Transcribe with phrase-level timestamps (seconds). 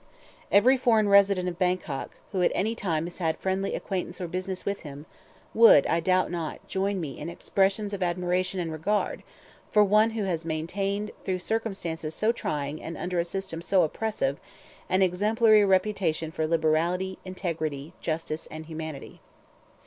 [0.51, 4.65] Every foreign resident of Bangkok, who at any time has had friendly acquaintance or business
[4.65, 5.05] with him,
[5.53, 9.21] would, I doubt not, join me in expressions of admiration and regard
[9.69, 14.39] for one who has maintained through circumstances so trying and under a system so oppressive
[14.89, 19.21] an exemplary reputation for liberality, integrity, justice, and humanity.